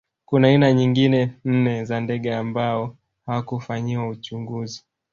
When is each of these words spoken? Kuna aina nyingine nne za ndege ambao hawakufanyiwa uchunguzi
Kuna 0.25 0.47
aina 0.47 0.73
nyingine 0.73 1.35
nne 1.45 1.85
za 1.85 1.99
ndege 1.99 2.35
ambao 2.35 2.97
hawakufanyiwa 3.25 4.07
uchunguzi 4.09 4.83